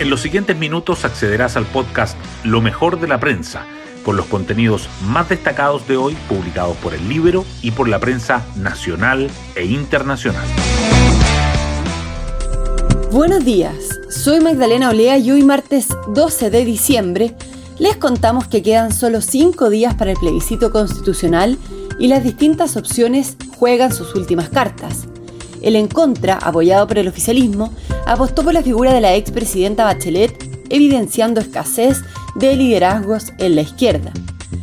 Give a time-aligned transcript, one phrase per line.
[0.00, 3.66] En los siguientes minutos accederás al podcast Lo mejor de la prensa,
[4.04, 8.46] con los contenidos más destacados de hoy publicados por el libro y por la prensa
[8.54, 10.46] nacional e internacional.
[13.10, 13.74] Buenos días,
[14.08, 17.34] soy Magdalena Olea y hoy martes 12 de diciembre
[17.80, 21.58] les contamos que quedan solo cinco días para el plebiscito constitucional
[21.98, 25.08] y las distintas opciones juegan sus últimas cartas.
[25.60, 27.72] El en contra, apoyado por el oficialismo,
[28.08, 30.32] apostó por la figura de la expresidenta Bachelet,
[30.70, 32.02] evidenciando escasez
[32.36, 34.12] de liderazgos en la izquierda.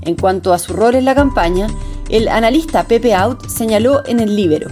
[0.00, 1.68] En cuanto a su rol en la campaña,
[2.08, 4.70] el analista Pepe Out señaló en el Libero,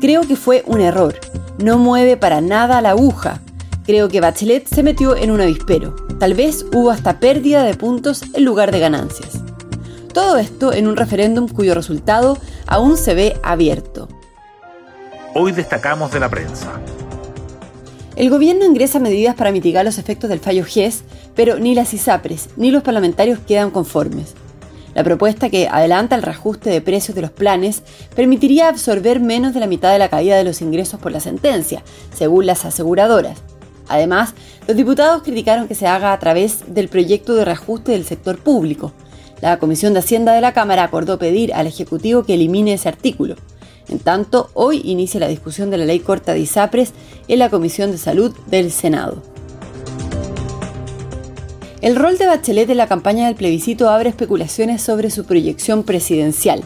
[0.00, 1.14] creo que fue un error,
[1.58, 3.40] no mueve para nada la aguja,
[3.84, 8.22] creo que Bachelet se metió en un avispero, tal vez hubo hasta pérdida de puntos
[8.34, 9.42] en lugar de ganancias.
[10.12, 14.08] Todo esto en un referéndum cuyo resultado aún se ve abierto.
[15.34, 16.80] Hoy destacamos de la prensa.
[18.14, 21.02] El gobierno ingresa medidas para mitigar los efectos del fallo GES,
[21.34, 24.34] pero ni las ISAPRES ni los parlamentarios quedan conformes.
[24.94, 27.82] La propuesta que adelanta el reajuste de precios de los planes
[28.14, 31.82] permitiría absorber menos de la mitad de la caída de los ingresos por la sentencia,
[32.14, 33.38] según las aseguradoras.
[33.88, 34.34] Además,
[34.68, 38.92] los diputados criticaron que se haga a través del proyecto de reajuste del sector público.
[39.40, 43.36] La Comisión de Hacienda de la Cámara acordó pedir al Ejecutivo que elimine ese artículo.
[43.92, 46.94] En tanto, hoy inicia la discusión de la ley corta de ISAPRES
[47.28, 49.22] en la Comisión de Salud del Senado.
[51.82, 56.64] El rol de Bachelet en la campaña del plebiscito abre especulaciones sobre su proyección presidencial.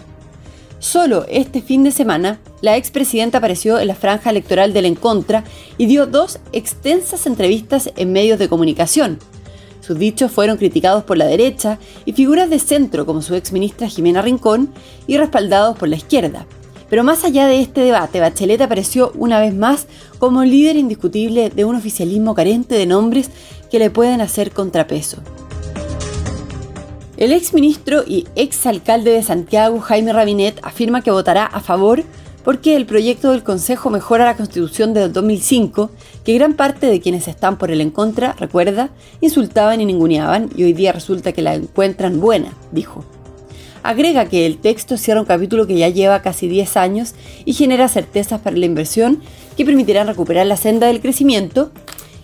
[0.78, 5.42] Solo este fin de semana, la expresidenta apareció en la franja electoral del En Contra
[5.78, 9.18] y dio dos extensas entrevistas en medios de comunicación.
[9.80, 14.22] Sus dichos fueron criticados por la derecha y figuras de centro como su exministra Jimena
[14.22, 14.72] Rincón
[15.08, 16.46] y respaldados por la izquierda.
[16.88, 19.86] Pero más allá de este debate, Bachelet apareció una vez más
[20.18, 23.30] como líder indiscutible de un oficialismo carente de nombres
[23.70, 25.18] que le pueden hacer contrapeso.
[27.16, 32.04] El exministro y exalcalde de Santiago, Jaime Rabinet, afirma que votará a favor
[32.44, 35.90] porque el proyecto del Consejo mejora la Constitución de 2005,
[36.24, 38.90] que gran parte de quienes están por el en contra, recuerda,
[39.20, 43.04] insultaban y ninguneaban y hoy día resulta que la encuentran buena, dijo.
[43.86, 47.14] Agrega que el texto cierra un capítulo que ya lleva casi 10 años
[47.44, 49.20] y genera certezas para la inversión
[49.56, 51.70] que permitirán recuperar la senda del crecimiento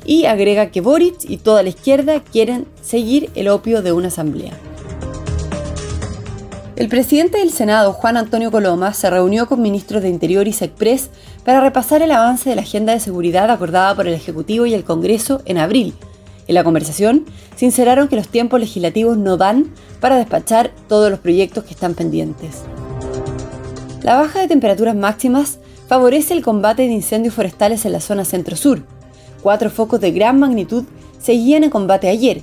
[0.04, 4.58] y agrega que Boric y toda la izquierda quieren seguir el opio de una asamblea.
[6.74, 11.10] El presidente del Senado, Juan Antonio Coloma, se reunió con ministros de Interior y SECPRES
[11.44, 14.82] para repasar el avance de la agenda de seguridad acordada por el Ejecutivo y el
[14.82, 15.94] Congreso en abril,
[16.52, 17.24] en la conversación,
[17.56, 22.62] sinceraron que los tiempos legislativos no dan para despachar todos los proyectos que están pendientes.
[24.02, 25.58] La baja de temperaturas máximas
[25.88, 28.84] favorece el combate de incendios forestales en la zona centro-sur.
[29.42, 30.84] Cuatro focos de gran magnitud
[31.20, 32.42] seguían en combate ayer,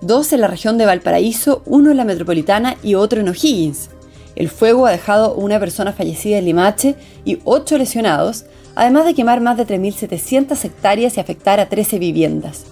[0.00, 3.90] dos en la región de Valparaíso, uno en la metropolitana y otro en O'Higgins.
[4.36, 9.40] El fuego ha dejado una persona fallecida en Limache y ocho lesionados, además de quemar
[9.40, 12.64] más de 3.700 hectáreas y afectar a 13 viviendas.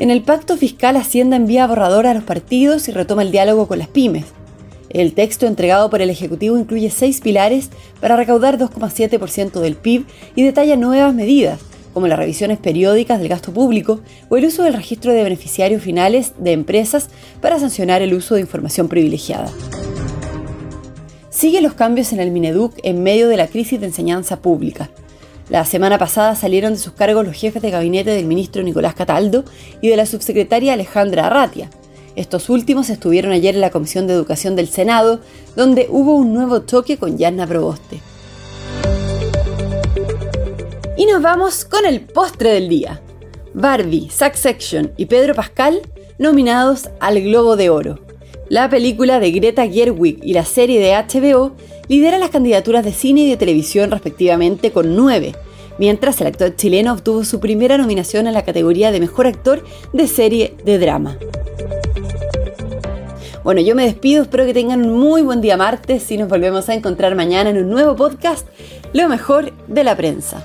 [0.00, 3.78] En el pacto fiscal Hacienda envía borrador a los partidos y retoma el diálogo con
[3.78, 4.24] las pymes.
[4.88, 7.68] El texto entregado por el Ejecutivo incluye seis pilares
[8.00, 11.60] para recaudar 2,7% del PIB y detalla nuevas medidas,
[11.92, 14.00] como las revisiones periódicas del gasto público
[14.30, 17.10] o el uso del registro de beneficiarios finales de empresas
[17.42, 19.52] para sancionar el uso de información privilegiada.
[21.28, 24.88] Sigue los cambios en el Mineduc en medio de la crisis de enseñanza pública.
[25.50, 29.44] La semana pasada salieron de sus cargos los jefes de gabinete del ministro Nicolás Cataldo
[29.80, 31.68] y de la subsecretaria Alejandra Arratia.
[32.14, 35.18] Estos últimos estuvieron ayer en la Comisión de Educación del Senado,
[35.56, 38.00] donde hubo un nuevo choque con Yanna Proboste.
[40.96, 43.00] Y nos vamos con el postre del día.
[43.52, 45.82] Barbie, Section y Pedro Pascal
[46.18, 48.09] nominados al Globo de Oro.
[48.50, 51.52] La película de Greta Gerwig y la serie de HBO
[51.86, 55.36] lidera las candidaturas de cine y de televisión respectivamente con nueve,
[55.78, 60.08] mientras el actor chileno obtuvo su primera nominación en la categoría de Mejor Actor de
[60.08, 61.16] Serie de Drama.
[63.44, 66.68] Bueno, yo me despido, espero que tengan un muy buen día martes y nos volvemos
[66.68, 68.48] a encontrar mañana en un nuevo podcast,
[68.92, 70.44] Lo mejor de la prensa.